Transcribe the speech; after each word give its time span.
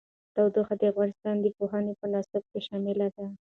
تودوخه 0.35 0.75
د 0.77 0.83
افغانستان 0.91 1.35
د 1.41 1.45
پوهنې 1.57 1.93
په 1.99 2.05
نصاب 2.13 2.43
کې 2.51 2.59
شامل 2.67 2.97
دي. 3.15 3.27